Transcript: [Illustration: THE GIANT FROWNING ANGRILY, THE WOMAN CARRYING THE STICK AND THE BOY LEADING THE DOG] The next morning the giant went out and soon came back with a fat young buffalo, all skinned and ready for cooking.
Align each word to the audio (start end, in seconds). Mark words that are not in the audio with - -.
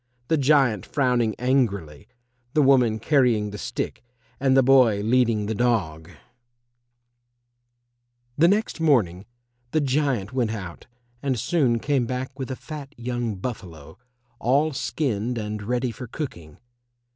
[Illustration: 0.01 0.29
THE 0.29 0.37
GIANT 0.43 0.85
FROWNING 0.87 1.35
ANGRILY, 1.35 2.07
THE 2.55 2.61
WOMAN 2.63 2.97
CARRYING 2.97 3.51
THE 3.51 3.59
STICK 3.59 4.01
AND 4.39 4.57
THE 4.57 4.63
BOY 4.63 5.01
LEADING 5.01 5.45
THE 5.45 5.53
DOG] 5.53 6.09
The 8.35 8.47
next 8.47 8.79
morning 8.81 9.27
the 9.69 9.79
giant 9.81 10.33
went 10.33 10.49
out 10.53 10.87
and 11.21 11.39
soon 11.39 11.77
came 11.77 12.07
back 12.07 12.39
with 12.39 12.49
a 12.49 12.55
fat 12.55 12.95
young 12.97 13.35
buffalo, 13.35 13.99
all 14.39 14.73
skinned 14.73 15.37
and 15.37 15.61
ready 15.61 15.91
for 15.91 16.07
cooking. 16.07 16.57